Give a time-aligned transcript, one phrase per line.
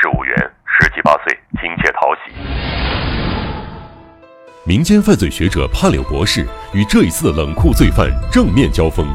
[0.00, 2.32] 事务员，十七八岁，亲切讨喜。
[4.64, 9.06] 民间犯罪学者潘柳博士与这一次的冷酷罪犯正面交锋，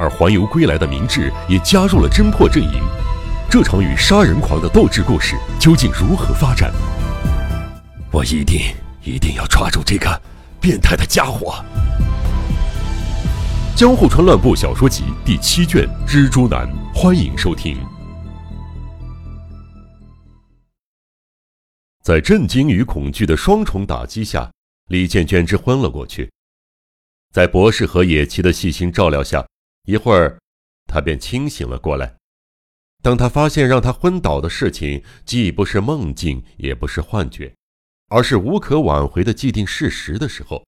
[0.00, 2.82] 而环游归来的明智也加入了侦破阵营。
[3.48, 6.72] 这场与杀人狂的斗智故事究竟如何发展？
[8.10, 8.60] 我一定
[9.02, 10.20] 一定要抓住这个
[10.60, 11.64] 变态的家伙！
[13.78, 17.76] 《江户川乱步小说集》第七卷《蜘蛛男》，欢迎收听。
[22.04, 24.52] 在震惊与恐惧的双重打击下，
[24.88, 26.30] 李建娟之昏了过去。
[27.32, 29.48] 在博士和野崎的细心照料下，
[29.84, 30.38] 一会儿，
[30.86, 32.14] 他便清醒了过来。
[33.02, 37.54] 当他发现让他昏倒的事情既不是梦境，也不是幻觉，
[38.08, 40.62] 而是无可挽回的既定事实的时候，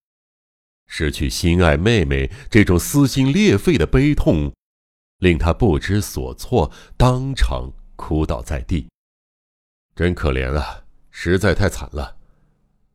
[0.87, 4.51] 失去心爱妹妹这种撕心裂肺的悲痛，
[5.19, 8.87] 令他不知所措，当场哭倒在地。
[9.95, 10.83] 真可怜啊，
[11.19, 12.15] 实在太惨了！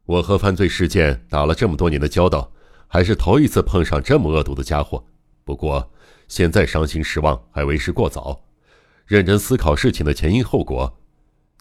[0.04, 2.52] 我和犯罪事件打了这么多年的交道，
[2.86, 5.04] 还是头一次碰上这么恶毒的家伙。
[5.42, 5.92] 不过，
[6.28, 8.44] 现在伤心失望还为时过早。
[9.06, 11.00] 认真思考事情的前因后果，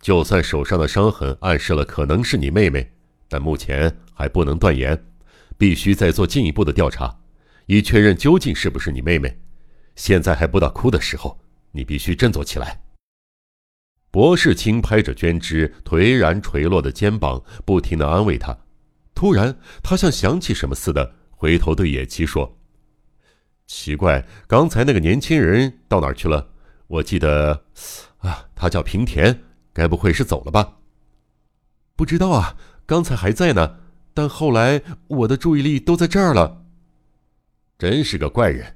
[0.01, 2.91] 就算手上的伤痕暗示了可能是你妹妹，
[3.27, 5.03] 但目前还不能断言，
[5.57, 7.17] 必须再做进一步的调查，
[7.65, 9.35] 以确认究竟是不是你妹妹。
[9.95, 11.39] 现在还不到哭的时候，
[11.71, 12.83] 你必须振作起来。
[14.11, 18.55] 博士轻拍着娟枝颓然垂落的肩膀，不停的安慰她。
[19.15, 22.57] 突然，他像想起什么似的，回头对野崎说
[23.67, 26.49] ：“奇怪，刚才那个年轻人到哪儿去了？”
[26.87, 27.65] 我记得，
[28.17, 30.79] 啊，他叫平田，该不会是走了吧？
[31.95, 33.77] 不知道啊，刚才还在呢，
[34.13, 36.65] 但后来我的注意力都在这儿了。
[37.77, 38.75] 真是个怪人。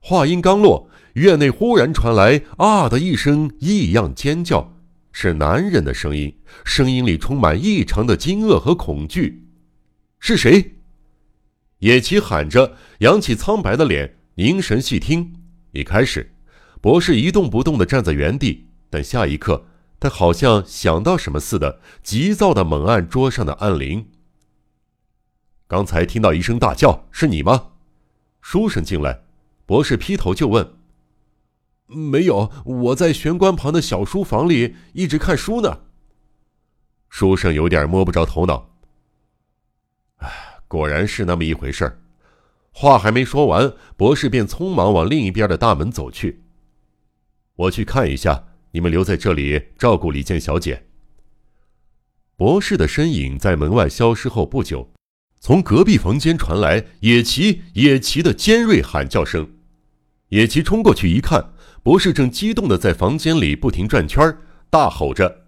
[0.00, 4.74] 话音刚落，院内忽然传来“啊”的一声异样尖叫，
[5.12, 9.46] 是男人的声音，声音里充满异常的惊愕和恐惧。
[10.18, 10.74] 是谁？
[11.78, 15.32] 野崎喊着，扬起苍白的脸，凝神细听。
[15.72, 16.34] 一开始。
[16.82, 19.64] 博士一动不动地站在原地，但下一刻，
[19.98, 24.06] 他好像想到什么似的，急躁地猛按桌上的按铃。
[25.66, 27.68] 刚才听到一声大叫，是你吗？
[28.42, 29.22] 书生进来，
[29.64, 30.74] 博士劈头就问
[31.86, 35.80] ：“没有，我在玄关旁的小书房里一直看书呢。”
[37.08, 38.76] 书生有点摸不着头脑。
[40.16, 40.28] 唉，
[40.66, 42.02] 果然是那么一回事儿。
[42.72, 46.42] 话还没说完，博士便匆忙往另一边的大门走去。
[47.54, 50.86] 我去看一下，你们留在这里照顾李健小姐。
[52.36, 54.92] 博士的身影在门外消失后不久，
[55.40, 59.54] 从隔壁房间传来野崎野崎的尖锐喊叫声。
[60.28, 61.54] 野崎冲过去一看，
[61.86, 64.36] 博士正激动的在房间里不停转圈，
[64.68, 65.46] 大吼着：“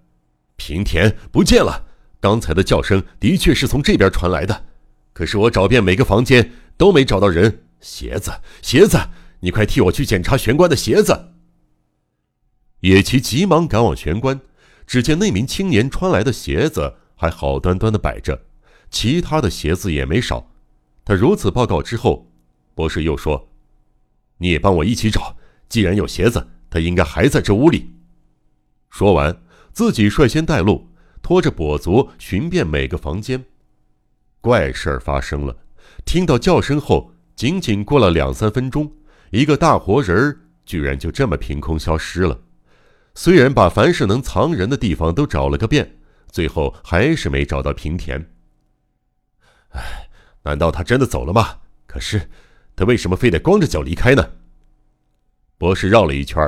[0.55, 1.87] 平田不见了！
[2.21, 4.67] 刚才的叫声的确是从这边传来的，
[5.13, 7.65] 可是我找遍每个房间都没找到人。
[7.81, 8.31] 鞋子，
[8.63, 8.97] 鞋子，
[9.41, 11.33] 你快替我去检查玄关的鞋子。”
[12.83, 14.41] 野崎急忙赶往玄关，
[14.87, 18.43] 只见那名青年穿来的鞋子还好端端的摆着，
[18.91, 20.53] 其他的鞋子也没少。
[21.05, 22.31] 他如此报告之后，
[22.77, 23.51] 博士又说
[24.39, 25.37] ：“你也帮我一起找，
[25.69, 27.91] 既然有鞋子，他应该还在这屋里。”
[28.91, 29.43] 说完，
[29.73, 30.89] 自己率先带路，
[31.23, 33.45] 拖着跛足寻遍每个房间。
[34.41, 35.57] 怪事儿发生了，
[36.05, 38.93] 听到叫声后，仅仅过了两三分钟，
[39.31, 42.41] 一个大活人儿居然就这么凭空消失了。
[43.15, 45.99] 虽然把凡是能藏人的地方都找了个遍，
[46.31, 48.31] 最后还是没找到平田。
[49.71, 50.09] 唉，
[50.45, 51.59] 难道他真的走了吗？
[51.87, 52.31] 可是，
[52.77, 54.31] 他为什么非得光着脚离开呢？
[55.59, 56.41] 博士绕了一圈，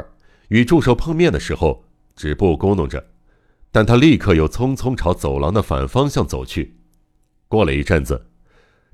[0.49, 1.85] 与助手碰面的时候，
[2.15, 3.05] 止步咕哝着，
[3.73, 6.79] 但他立刻又匆匆朝走廊的反方向走去。
[7.49, 8.29] 过了一阵子，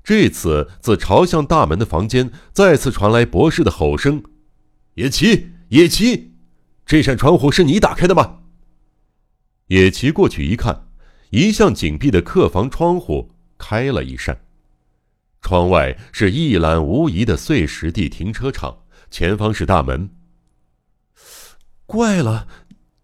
[0.03, 4.23] 这次自朝向大门的房间再次传来博士的吼声
[4.95, 6.33] ：“野崎，野崎！”
[6.83, 8.39] 这扇窗户是你打开的吗？
[9.67, 10.87] 野崎过去一看，
[11.29, 14.39] 一向紧闭的客房窗户开了一扇，
[15.41, 20.09] 窗外是一览无遗的碎石地停车场，前方是大门。
[21.87, 22.47] 怪了，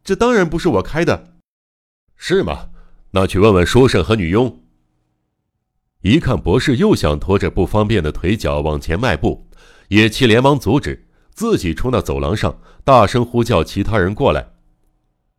[0.04, 1.36] 这当然不是我开的，
[2.18, 2.70] 是吗？
[3.12, 4.62] 那去问问书生和女佣。
[6.02, 9.48] 一看博士又想拖着不方便的腿脚往前迈步，
[9.88, 11.08] 野崎连忙阻止。
[11.32, 14.50] 自己冲到走廊上，大声呼叫其他人过来。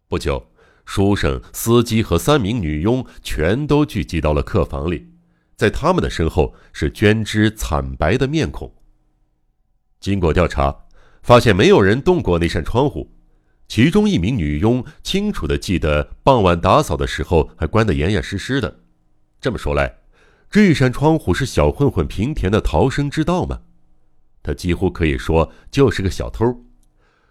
[0.08, 0.50] 不久，
[0.86, 5.06] 书生、司机和三名女佣全都聚集到了客房里，
[5.54, 8.74] 在他们的身后是娟枝惨白的面孔。
[10.00, 10.86] 经过调查，
[11.22, 13.13] 发现没有人动过那扇窗户，
[13.66, 18.80] 其中一名女佣清楚的记得，傍晚打扫的时候还关得严严实实的。
[19.40, 20.00] 这么说来，
[20.50, 23.62] 这扇窗户是小混混平田的逃生之道吗？
[24.42, 26.64] 他几乎可以说就是个小偷。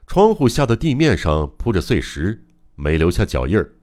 [0.05, 2.45] 窗户下的地面上铺着碎石，
[2.75, 3.73] 没留下脚印儿，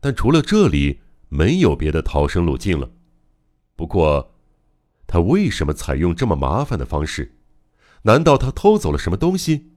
[0.00, 2.90] 但除了这里，没有别的逃生路径了。
[3.76, 4.34] 不过，
[5.06, 7.36] 他为什么采用这么麻烦的方式？
[8.02, 9.72] 难道他偷走了什么东西？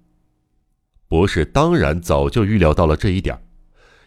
[1.07, 3.43] 博士当然早就预料到了这一点，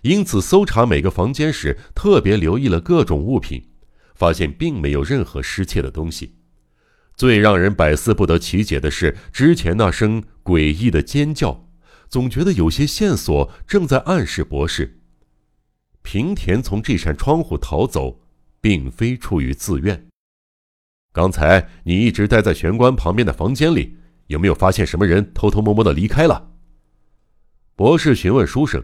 [0.03, 3.71] 因此搜查每个房间时特别留意了各种物品，
[4.15, 6.35] 发现并没有任何失窃的东西。
[7.15, 11.69] 最让人百思不得其解的是之前那声诡异的尖叫，
[12.09, 15.01] 总觉得有些线索正在暗示博士，
[16.03, 18.21] 平田从这扇窗户逃走，
[18.61, 20.07] 并非出于自愿。
[21.13, 23.97] 刚才你一直待在玄关旁边的房间里，
[24.27, 26.56] 有没有发现什么人偷偷摸摸的离开了？
[27.77, 28.83] 博士询问书生：“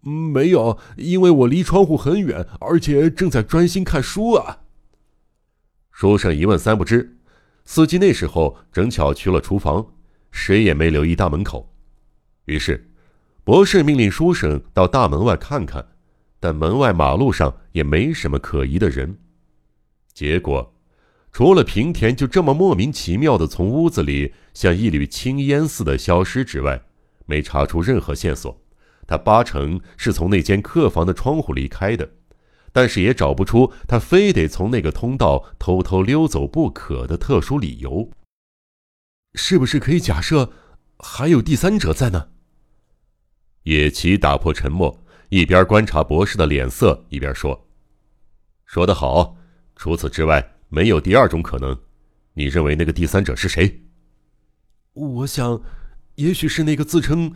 [0.00, 4.60] 没有，因为我离窗户很远，而且正在专心看书啊。”
[5.90, 7.18] 书生一问三不知。
[7.64, 9.84] 司机那时候正巧去了厨房，
[10.30, 11.74] 谁也没留意大门口。
[12.44, 12.92] 于是，
[13.42, 15.84] 博士命令书生到大门外看看，
[16.38, 19.18] 但门外马路上也没什么可疑的人。
[20.14, 20.74] 结果，
[21.32, 26.82] 除了平田就这么莫名其妙的从屋子里像一缕青烟似的消失之外，
[27.30, 28.60] 没查出任何线索，
[29.06, 32.10] 他八成是从那间客房的窗户离开的，
[32.72, 38.10] 但是也找不出他非得从那个通道偷偷溜走不可的特殊理由。
[39.34, 40.52] 是不是可以假设
[40.98, 42.30] 还有第三者在呢？
[43.62, 47.68] 野崎打破沉默，一边观察博士的脸色，一边说
[48.66, 49.36] ：“说得好，
[49.76, 51.78] 除此之外没有第二种可能。
[52.34, 53.82] 你认为那个第三者是谁？”
[54.94, 55.62] 我想。
[56.20, 57.32] 也许是那个自称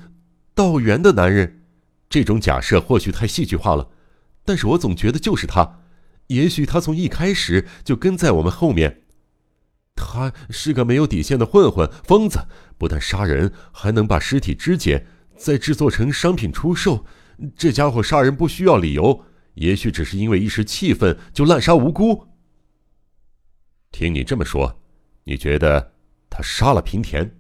[0.55, 1.65] 道元的男人，
[2.11, 3.91] 这种假设或许太戏剧化了，
[4.45, 5.81] 但是我总觉得就是他。
[6.27, 9.03] 也许他从一开始就跟在我们后面。
[9.97, 12.47] 他是个没有底线的混混、疯子，
[12.77, 15.07] 不但杀人，还能把尸体肢解，
[15.37, 17.07] 再制作成商品出售。
[17.57, 22.29] 这家伙杀人不需要理由，也许只是因为一时气愤就滥杀无辜。
[23.91, 24.83] 听你这么说，
[25.25, 25.95] 你觉得
[26.29, 27.39] 他杀了平田？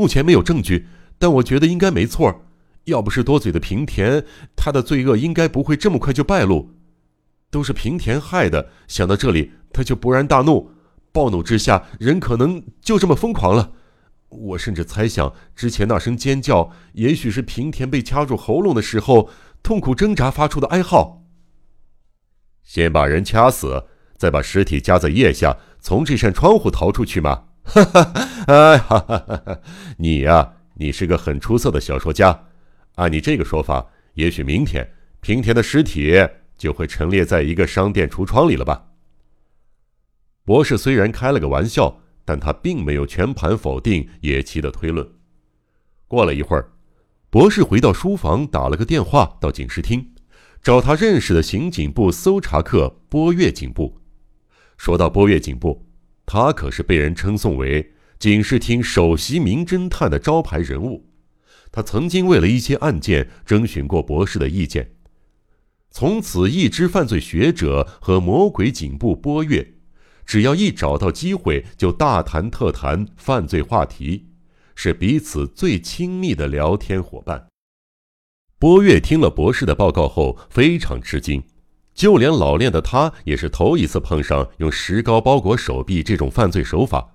[0.00, 0.86] 目前没有证据，
[1.18, 2.46] 但我觉得应该没错。
[2.84, 4.24] 要不是多嘴的平田，
[4.56, 6.70] 他的罪恶应该不会这么快就败露。
[7.50, 8.70] 都是平田害的。
[8.88, 10.70] 想到这里，他就勃然大怒，
[11.12, 13.72] 暴怒之下，人可能就这么疯狂了。
[14.30, 19.28] 我甚至猜想，之前那声尖叫，也许是平田被掐住喉咙的时候，
[19.62, 21.26] 痛苦挣扎发出的哀嚎。
[22.62, 23.84] 先把人掐死，
[24.16, 27.48] 再把尸体夹在腋下，从这扇窗户逃出去吗？
[27.62, 28.12] 哈哈，
[28.46, 29.60] 哎哈哈哈哈！
[29.98, 32.46] 你呀，你是个很出色的小说家。
[32.96, 34.90] 按你这个说法，也许明天
[35.20, 36.16] 平田的尸体
[36.58, 38.86] 就会陈列在一个商店橱窗里了吧？
[40.44, 45.08] 博士虽然开了个玩笑，但他并没有全盘否定野崎的推论。
[46.08, 46.72] 过了一会儿，
[47.30, 50.12] 博士回到书房，打了个电话到警视厅，
[50.60, 54.00] 找他认识的刑警部搜查课波月警部。
[54.76, 55.86] 说到波月警部。
[56.32, 57.90] 他可是被人称颂为
[58.20, 61.10] 警视厅首席名侦探的招牌人物。
[61.72, 64.92] 他曾经为了一些案件征询过博士的意见，
[65.90, 69.74] 从此一支犯罪学者和魔鬼警部波月，
[70.24, 74.28] 只要一找到机会就大谈特谈犯罪话题，
[74.76, 77.48] 是彼此最亲密的聊天伙伴。
[78.56, 81.42] 波月听了博士的报告后非常吃惊。
[82.00, 87.06] 就连老练的他也是头一次碰上用石膏包裹手臂这种犯罪手法，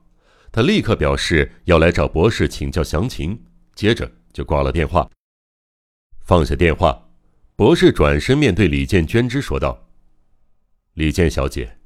[0.51, 3.41] 他立刻表示要来找博士请教详情，
[3.73, 5.09] 接着就挂了电话。
[6.21, 7.07] 放下电话，
[7.55, 9.87] 博士转身面对李建娟之说道
[10.93, 11.79] ：“李健小姐，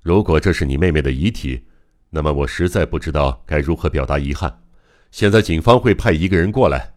[0.00, 1.66] 如果这是你妹妹的遗体，
[2.08, 4.62] 那么我实在不知道该如何表达遗憾。
[5.10, 6.94] 现在警方会派一个人过来，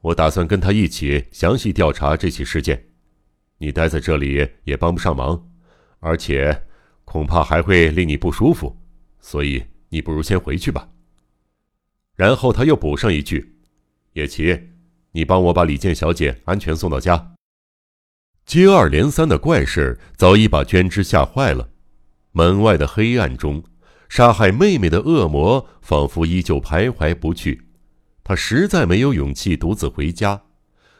[0.00, 2.90] 我打算跟他一起详细调查这起事件。”
[3.62, 5.40] 你待在这里也帮不上忙，
[6.00, 6.64] 而且
[7.04, 8.76] 恐怕还会令你不舒服，
[9.20, 10.88] 所以你不如先回去吧。
[12.16, 13.54] 然后他又补上一句
[14.14, 14.60] ：“叶琪，
[15.12, 17.34] 你帮我把李健小姐安全送到家。”
[18.44, 21.70] 接二连三的怪事早已把娟枝吓坏了。
[22.32, 23.62] 门外的黑暗中，
[24.08, 27.68] 杀害妹妹的恶魔仿佛依旧徘徊不去。
[28.24, 30.42] 他实在没有勇气独自回家，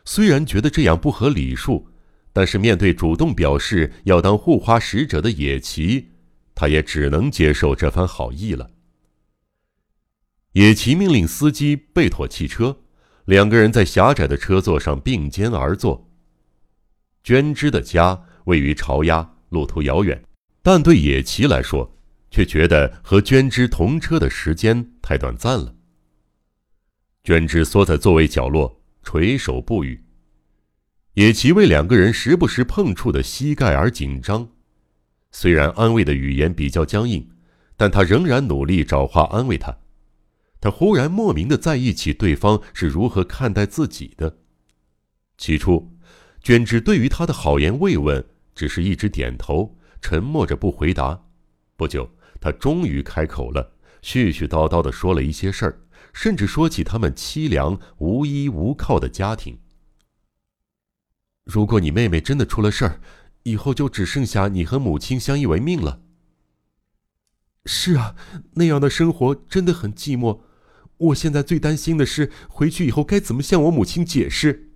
[0.04, 1.88] 虽然觉得这样不合礼数。
[2.32, 6.10] 但是面对主动表示要当护花使者的野崎，
[6.54, 8.70] 他也只能接受这番好意了。
[10.52, 12.78] 野崎命令司机备妥汽车，
[13.24, 16.10] 两个人在狭窄的车座上并肩而坐。
[17.24, 20.22] 娟芝的家位于朝鸭，路途遥远，
[20.62, 21.96] 但对野崎来说，
[22.30, 25.74] 却觉得和娟芝同车的时间太短暂了。
[27.24, 30.02] 娟芝缩在座位角落，垂首不语。
[31.14, 34.48] 野崎为两个人时不时碰触的膝盖而紧张，
[35.30, 37.28] 虽然安慰的语言比较僵硬，
[37.76, 39.76] 但他仍然努力找话安慰他。
[40.58, 44.38] 他忽然莫名的在意起对方是如何看待自己的。
[45.36, 45.92] 起初，
[46.42, 51.24] 娟芝对于他的好言慰问，只是一直点头，沉默着不回答。
[51.76, 52.08] 不久，
[52.40, 55.80] 他终于开口了，絮絮叨叨的说了一些事儿，
[56.14, 59.58] 甚至说起他们凄凉无依无靠的家庭。
[61.44, 63.00] 如果你妹妹真的出了事儿，
[63.42, 66.02] 以后就只剩下你和母亲相依为命了。
[67.66, 68.14] 是啊，
[68.54, 70.40] 那样的生活真的很寂寞。
[70.98, 74.70] 我现在最担心的是回去以后该怎么向我母亲解释。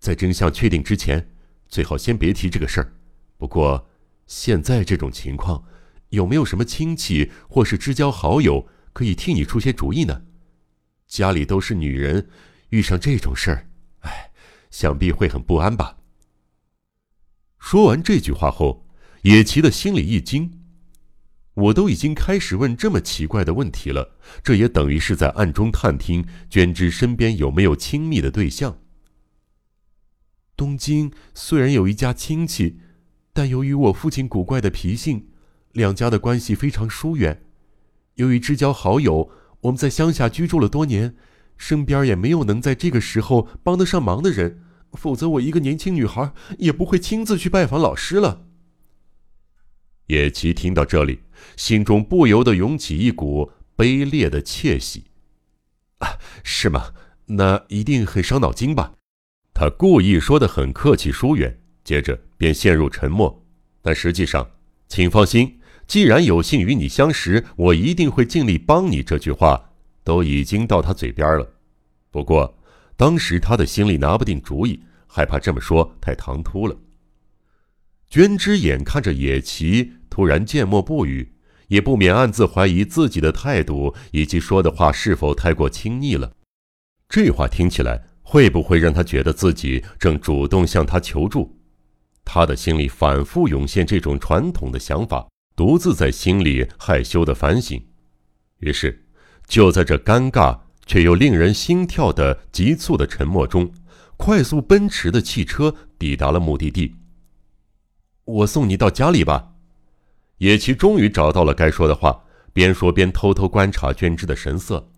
[0.00, 1.30] 在真相确定之前，
[1.68, 2.92] 最好先别提这个事儿。
[3.36, 3.88] 不过，
[4.26, 5.64] 现在这种情况，
[6.08, 10.22] 有没有什么亲戚或是知交好友可以替你出些主意呢？
[11.06, 12.28] 家里都是女人，
[12.70, 13.68] 遇上这种事儿，
[14.76, 15.96] 想必会很不安吧。
[17.58, 18.86] 说完这句话后，
[19.22, 20.60] 野崎的心里一惊。
[21.54, 28.76] 我都已经开始问这么奇怪的问题了，这也等于是在暗中探听娟芝身边有没有亲密的对象。
[30.54, 32.78] 东京虽然有一家亲戚，
[33.32, 35.28] 但由于我父亲古怪的脾性，
[35.72, 37.42] 两家的关系非常疏远。
[38.16, 39.30] 由于知交好友，
[39.62, 41.16] 我们在乡下居住了多年，
[41.56, 48.46] 身边也没有能在这个时候帮得上忙的人，否则我一个年轻女孩也不会亲自去拜访老师了。
[50.06, 51.20] 野崎听到这里。
[51.54, 55.04] 心中不由得涌起一股卑劣的窃喜，
[55.98, 56.94] 啊，是吗？
[57.26, 58.94] 那一定很伤脑筋吧？
[59.52, 63.44] 他故意说的很客气疏远，接着便陷入沉默。
[63.82, 64.50] 但实际上，
[64.88, 69.02] 请放心，既然有幸与你相识，我一定会尽力帮你。
[69.02, 71.54] 这句话都已经到他嘴边了。
[72.10, 72.58] 不过，
[72.96, 76.76] 当时他的心里拿不定主意，害怕这么说太唐突了。
[78.08, 81.34] 娟之眼看着野崎突然缄默不语，
[81.68, 86.32] 也不免暗自怀疑自己的态度以及说的话是否太过亲昵了。
[87.08, 91.56] 这话听起来会不会让他觉得自己正主动向他求助？
[92.24, 97.80] 他的心里反复涌现这种传统的想法，独自在心里害羞的反省。
[98.58, 99.06] 于是，
[99.46, 103.70] 就在这尴尬却又令人心跳的急促的沉默中，
[104.16, 106.94] 快速奔驰的汽车抵达了目的地。
[108.24, 109.52] 我送你到家里吧。
[110.38, 114.90] 野崎终于找到了该说的话，边说边偷偷观察娟枝的神色。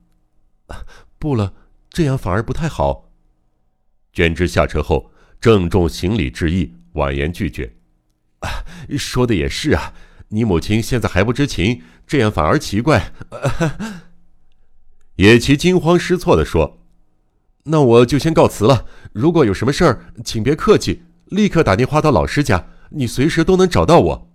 [1.18, 1.54] 不了，
[1.90, 3.11] 这样反而不太好。
[4.12, 7.73] 娟枝下车后，郑重行礼致意，婉言拒绝。
[8.97, 9.95] 说的也是啊，
[10.28, 13.12] 你母亲现在还不知情，这样反而奇怪。
[15.18, 16.80] 野崎惊慌失措地说
[17.64, 18.87] ：“那我就先告辞了。
[19.12, 24.30] 如果有什么事儿，请别客气，立刻打电话到老师家。”你随时都能找到我。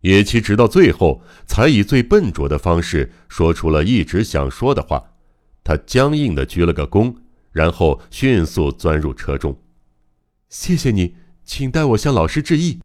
[0.00, 5.10] 野崎直到最后才以最笨拙的方式说出了一直想说的话，
[5.62, 7.14] 他僵硬的鞠了个躬，
[7.50, 9.60] 然后迅速钻入车中。
[10.48, 12.80] 谢谢你，请代我向老师致意。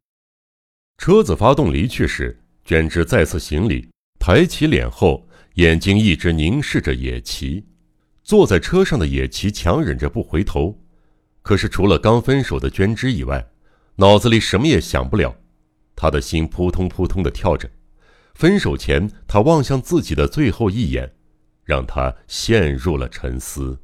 [0.98, 3.88] 车子发动离去时，娟枝再次行礼，
[4.20, 5.27] 抬起脸后，
[5.58, 7.66] 眼睛一直凝视着野崎。
[8.24, 10.80] 坐在车上的野崎强忍着不回头，
[11.42, 13.48] 可是除了刚分手的娟枝以外。
[13.96, 15.36] 脑子里什么也想不了，
[15.96, 17.68] 他的心扑通扑通的跳着。
[18.36, 21.12] 分手前，他望向自己的最后一眼，
[21.64, 23.80] 让他陷入了沉思。